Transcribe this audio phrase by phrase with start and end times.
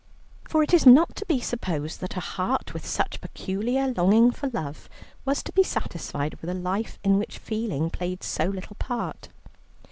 [0.49, 4.49] For it is not to be supposed that a heart with such peculiar longing for
[4.49, 4.89] love
[5.25, 9.29] was to be satisfied with a life in which feeling played so little part.